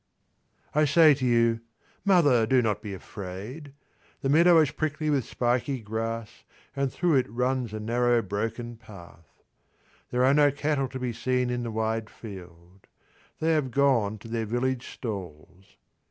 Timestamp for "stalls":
14.91-15.77